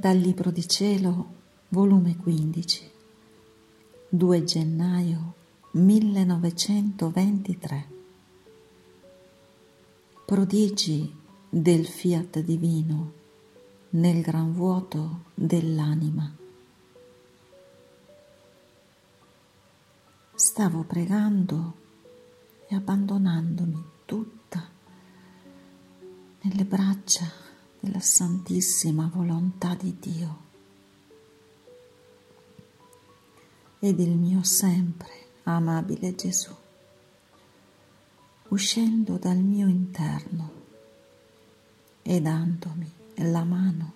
[0.00, 1.26] Dal Libro di Cielo,
[1.68, 2.90] volume 15,
[4.08, 5.34] 2 gennaio
[5.72, 7.88] 1923.
[10.24, 11.14] Prodigi
[11.50, 13.12] del fiat divino
[13.90, 16.34] nel gran vuoto dell'anima.
[20.34, 21.74] Stavo pregando
[22.68, 24.66] e abbandonandomi tutta
[26.40, 27.49] nelle braccia
[27.80, 30.48] della santissima volontà di Dio
[33.78, 35.10] ed il mio sempre
[35.44, 36.54] amabile Gesù,
[38.48, 40.52] uscendo dal mio interno
[42.02, 43.92] e dandomi la mano,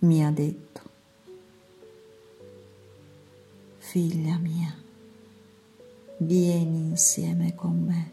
[0.00, 0.82] mi ha detto,
[3.78, 4.74] figlia mia,
[6.18, 8.10] vieni insieme con me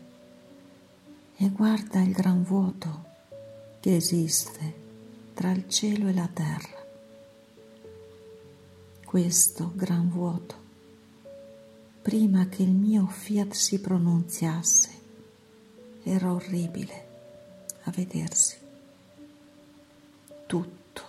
[1.36, 3.14] e guarda il gran vuoto
[3.86, 4.74] che esiste
[5.36, 6.84] tra il cielo e la terra.
[9.06, 10.56] Questo gran vuoto,
[12.02, 14.90] prima che il mio fiat si pronunziasse,
[16.02, 17.08] era orribile
[17.84, 18.58] a vedersi.
[20.48, 21.04] Tutto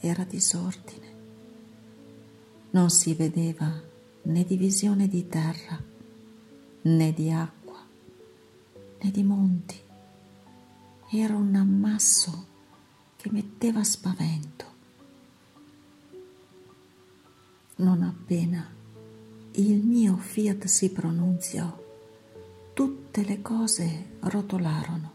[0.00, 1.14] era disordine.
[2.72, 3.72] Non si vedeva
[4.24, 5.82] né divisione di terra,
[6.82, 7.80] né di acqua,
[9.00, 9.90] né di monti
[11.14, 12.46] era un ammasso
[13.16, 14.64] che metteva spavento.
[17.76, 18.66] Non appena
[19.52, 21.70] il mio fiat si pronunziò,
[22.72, 25.12] tutte le cose rotolarono,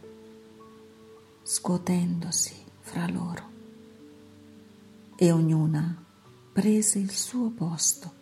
[1.41, 3.49] scuotendosi fra loro,
[5.15, 6.03] e ognuna
[6.53, 8.13] prese il suo posto,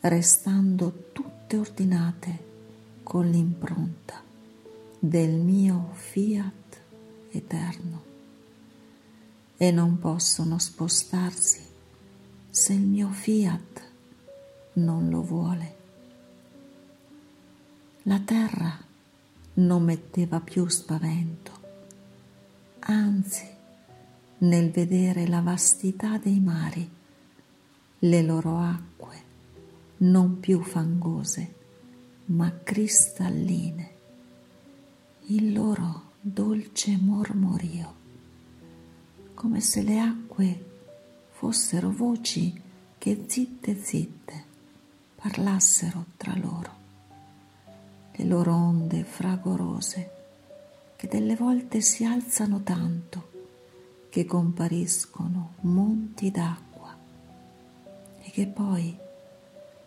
[0.00, 2.44] restando tutte ordinate
[3.02, 4.23] con l'impronta
[5.06, 6.80] del mio fiat
[7.30, 8.02] eterno.
[9.58, 11.60] E non possono spostarsi
[12.48, 13.82] se il mio fiat
[14.74, 15.76] non lo vuole.
[18.04, 18.82] La terra
[19.54, 21.52] non metteva più spavento,
[22.80, 23.46] anzi
[24.38, 26.90] nel vedere la vastità dei mari,
[27.98, 29.22] le loro acque
[29.98, 31.54] non più fangose
[32.26, 33.93] ma cristalline
[35.28, 37.94] il loro dolce mormorio,
[39.32, 40.64] come se le acque
[41.30, 42.60] fossero voci
[42.98, 44.44] che zitte zitte
[45.14, 46.72] parlassero tra loro,
[48.12, 50.10] le loro onde fragorose
[50.96, 53.30] che delle volte si alzano tanto
[54.10, 56.94] che compariscono monti d'acqua
[58.20, 58.94] e che poi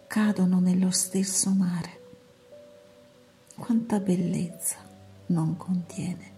[0.07, 2.01] cadono nello stesso mare.
[3.55, 4.86] Quanta bellezza!
[5.27, 6.35] Non contiene.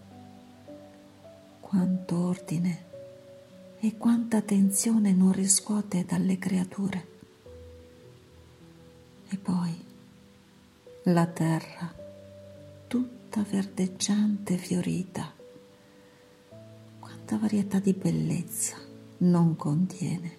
[1.60, 2.88] Quanto ordine
[3.80, 7.08] e quanta attenzione non riscuote dalle creature.
[9.28, 9.84] E poi
[11.04, 11.94] la terra,
[12.88, 15.32] tutta verdeggiante e fiorita,
[16.98, 18.76] quanta varietà di bellezza
[19.18, 20.38] non contiene.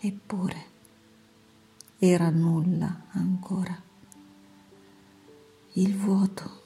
[0.00, 0.64] Eppure
[1.98, 3.80] era nulla ancora.
[5.74, 6.60] Il vuoto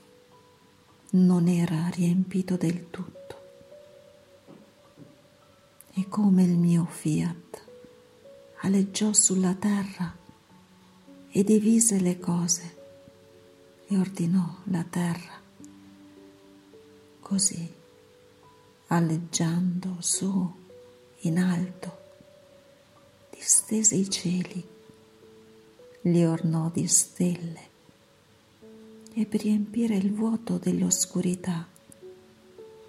[1.14, 3.42] non era riempito del tutto.
[5.92, 7.64] E come il mio fiat
[8.62, 10.16] aleggiò sulla terra
[11.30, 12.76] e divise le cose
[13.86, 15.40] e ordinò la terra.
[17.20, 17.72] Così,
[18.88, 20.52] aleggiando su
[21.20, 21.98] in alto,
[23.30, 24.66] distese i cieli,
[26.02, 27.72] li ornò di stelle
[29.14, 31.66] e per riempire il vuoto dell'oscurità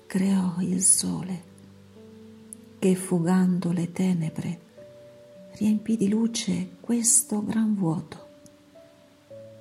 [0.05, 1.43] creò il sole
[2.79, 4.59] che fugando le tenebre
[5.53, 8.27] riempì di luce questo gran vuoto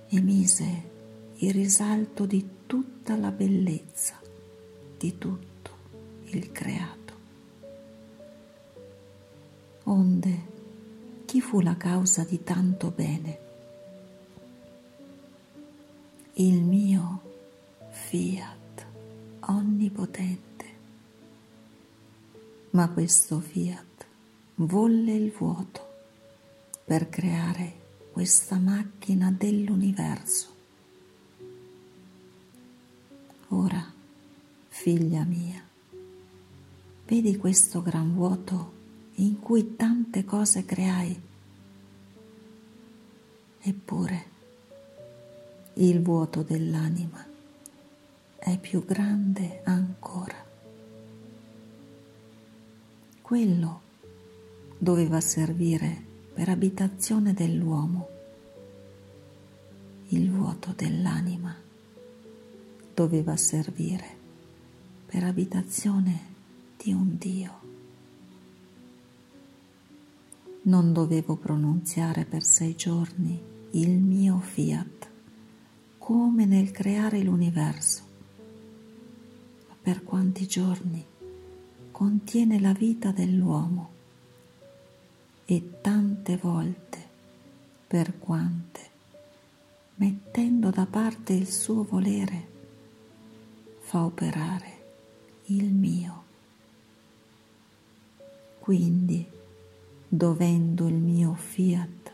[0.08, 0.92] e mise
[1.36, 4.18] il risalto di tutta la bellezza
[4.96, 5.70] di tutto
[6.26, 7.12] il creato.
[9.84, 10.52] Onde
[11.26, 13.43] chi fu la causa di tanto bene?
[16.36, 17.20] Il mio
[17.90, 18.86] fiat
[19.40, 20.64] onnipotente.
[22.70, 24.06] Ma questo fiat
[24.56, 25.92] volle il vuoto
[26.84, 27.82] per creare
[28.12, 30.48] questa macchina dell'universo.
[33.48, 33.92] Ora,
[34.68, 35.62] figlia mia,
[37.06, 38.72] vedi questo gran vuoto
[39.16, 41.20] in cui tante cose creai?
[43.60, 44.32] Eppure,
[45.74, 47.24] il vuoto dell'anima
[48.38, 50.44] è più grande ancora.
[53.24, 53.80] quello
[54.76, 55.98] doveva servire
[56.34, 58.08] per abitazione dell'uomo.
[60.08, 61.56] Il vuoto dell'anima
[62.92, 64.04] doveva servire
[65.06, 66.20] per abitazione
[66.76, 67.52] di un Dio.
[70.64, 73.40] Non dovevo pronunziare per sei giorni
[73.70, 75.08] il mio fiat,
[76.04, 78.02] come nel creare l'universo.
[79.68, 81.02] Ma per quanti giorni
[81.90, 83.90] contiene la vita dell'uomo
[85.46, 86.98] e tante volte,
[87.86, 88.80] per quante,
[89.94, 92.48] mettendo da parte il suo volere,
[93.80, 94.72] fa operare
[95.46, 96.22] il mio.
[98.58, 99.26] Quindi,
[100.06, 102.12] dovendo il mio fiat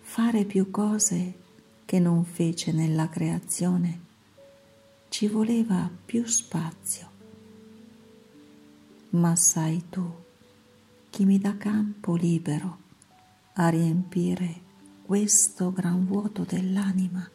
[0.00, 1.44] fare più cose
[1.86, 4.00] che non fece nella creazione,
[5.08, 7.10] ci voleva più spazio.
[9.10, 10.04] Ma sai tu
[11.08, 12.78] chi mi dà campo libero
[13.54, 14.60] a riempire
[15.02, 17.30] questo gran vuoto dell'anima?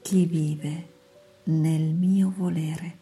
[0.00, 0.96] Chi vive
[1.44, 2.98] nel mio volere.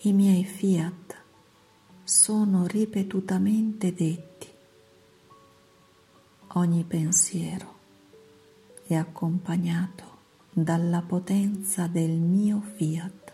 [0.00, 1.16] I miei fiat
[2.02, 4.33] sono ripetutamente detti.
[6.56, 7.74] Ogni pensiero
[8.86, 10.18] è accompagnato
[10.50, 13.24] dalla potenza del mio fiat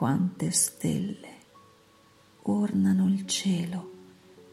[0.00, 1.34] quante stelle
[2.44, 3.90] ornano il cielo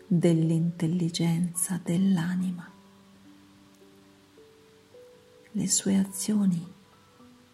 [0.06, 2.70] dell'intelligenza dell'anima.
[5.52, 6.70] Le sue azioni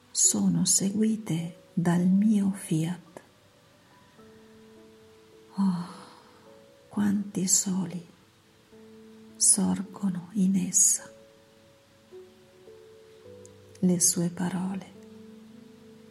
[0.10, 3.21] sono seguite dal mio fiat.
[5.57, 5.93] Oh,
[6.94, 8.06] quanti soli
[9.36, 11.12] sorgono in essa.
[13.80, 14.86] Le sue parole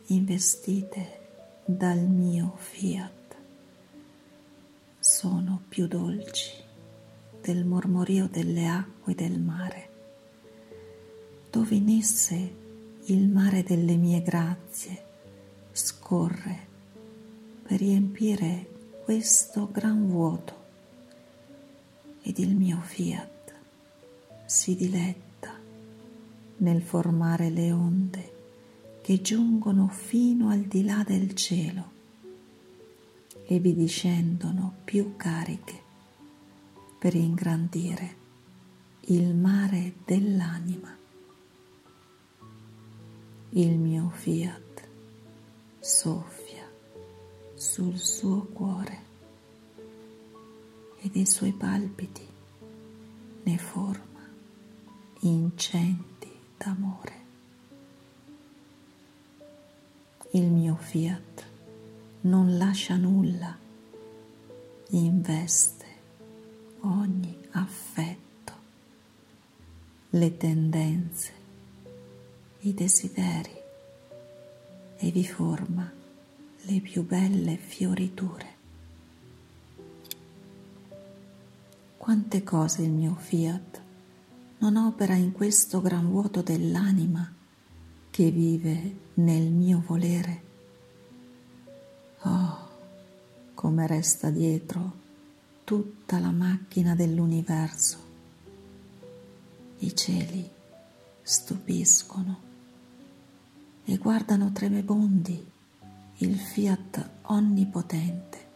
[0.07, 1.21] investite
[1.65, 3.37] dal mio fiat
[4.99, 6.51] sono più dolci
[7.41, 9.89] del mormorio delle acque del mare,
[11.49, 12.55] dove in esse
[13.05, 15.05] il mare delle mie grazie
[15.71, 16.67] scorre
[17.63, 20.62] per riempire questo gran vuoto
[22.23, 23.53] ed il mio fiat
[24.47, 25.59] si diletta
[26.59, 28.33] nel formare le onde
[29.03, 31.91] che giungono fino al di là del cielo
[33.45, 35.81] e vi discendono più cariche
[36.99, 38.21] per ingrandire
[39.07, 40.97] il mare dell'anima.
[43.51, 44.89] Il mio fiat
[45.81, 46.71] soffia
[47.55, 49.11] sul suo cuore
[51.03, 52.27] e dei suoi palpiti
[53.45, 54.21] ne forma
[55.21, 57.23] incenti d'amore.
[60.35, 61.45] il mio fiat
[62.23, 63.55] non lascia nulla,
[64.91, 65.85] investe
[66.81, 68.53] ogni affetto,
[70.11, 71.33] le tendenze,
[72.61, 73.61] i desideri
[74.97, 75.91] e vi forma
[76.63, 78.52] le più belle fioriture.
[82.13, 83.81] Quante cose il mio fiat
[84.59, 87.27] non opera in questo gran vuoto dell'anima
[88.11, 90.43] che vive nel mio volere.
[92.25, 92.69] Oh,
[93.55, 94.93] come resta dietro
[95.65, 97.97] tutta la macchina dell'universo.
[99.79, 100.51] I cieli
[101.23, 102.41] stupiscono
[103.85, 105.51] e guardano tremebondi
[106.19, 108.47] il fiat onnipotente,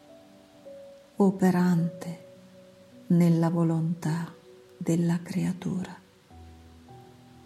[1.17, 2.25] operante
[3.09, 4.33] nella volontà
[4.77, 5.95] della creatura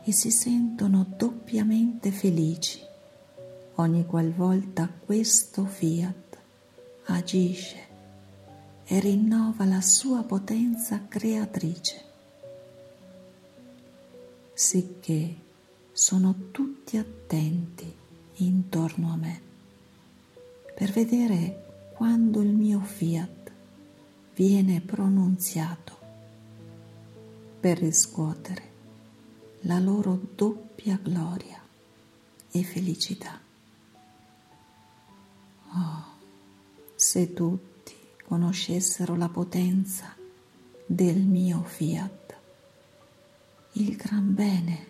[0.03, 2.81] e si sentono doppiamente felici
[3.75, 6.39] ogni qualvolta questo fiat
[7.05, 7.89] agisce
[8.85, 12.05] e rinnova la sua potenza creatrice,
[14.53, 15.35] sicché
[15.93, 17.95] sono tutti attenti
[18.37, 19.41] intorno a me
[20.75, 23.40] per vedere quando il mio fiat
[24.41, 25.99] viene pronunziato
[27.61, 28.71] per riscuotere
[29.65, 31.61] la loro doppia gloria
[32.51, 33.39] e felicità.
[35.75, 36.05] Oh,
[36.95, 37.95] se tutti
[38.25, 40.17] conoscessero la potenza
[40.87, 42.37] del mio fiat,
[43.73, 44.87] il gran bene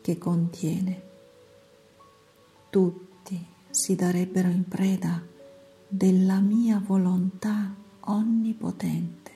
[0.00, 1.02] che contiene,
[2.70, 5.20] tutti si darebbero in preda
[5.88, 9.34] della mia volontà onnipotente.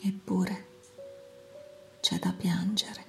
[0.00, 0.66] Eppure,
[2.00, 3.04] c'è da piangere.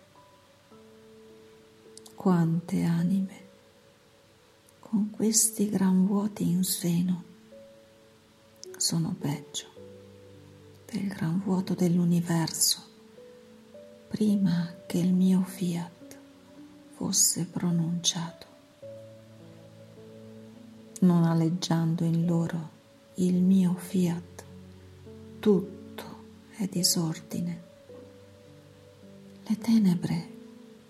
[2.18, 3.46] quante anime
[4.80, 7.24] con questi gran vuoti in seno
[8.76, 9.68] sono peggio
[10.92, 12.84] del gran vuoto dell'universo
[14.08, 16.18] prima che il mio fiat
[16.96, 18.47] fosse pronunciato,
[21.01, 22.75] non aleggiando in loro
[23.16, 24.44] il mio fiat,
[25.39, 26.04] tutto
[26.56, 27.63] è disordine.
[29.44, 30.36] Le tenebre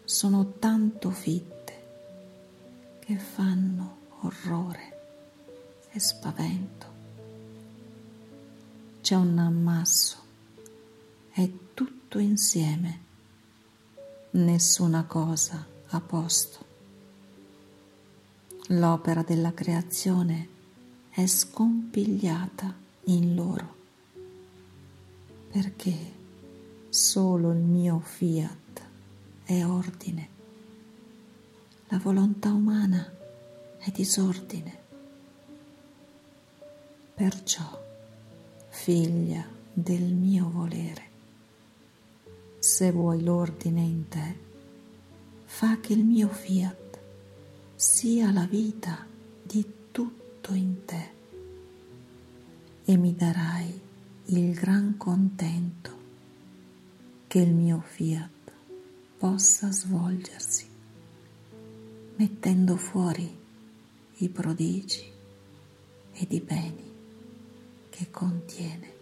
[0.04, 1.86] sono tanto fitte
[3.00, 6.86] che fanno orrore e spavento.
[9.02, 10.18] C'è un ammasso,
[11.32, 13.00] è tutto insieme,
[14.32, 16.67] nessuna cosa a posto.
[18.72, 20.48] L'opera della creazione
[21.10, 23.76] è scompigliata in loro,
[25.50, 25.96] perché
[26.90, 28.82] solo il mio fiat
[29.46, 30.30] è ordine.
[31.88, 33.10] La volontà umana
[33.78, 34.78] è disordine.
[37.16, 37.82] Perciò,
[38.68, 41.04] figlia del mio volere,
[42.60, 44.40] se vuoi l'ordine in te,
[45.46, 46.87] fa che il mio fiat
[47.80, 49.06] sia la vita
[49.44, 51.12] di tutto in te
[52.84, 53.80] e mi darai
[54.26, 55.92] il gran contento
[57.28, 58.52] che il mio fiat
[59.20, 60.66] possa svolgersi,
[62.16, 63.38] mettendo fuori
[64.18, 65.12] i prodigi
[66.14, 66.92] ed i beni
[67.90, 68.97] che contiene.